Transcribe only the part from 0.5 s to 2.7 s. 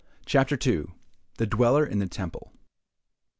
II. THE DWELLER IN THE TEMPLE.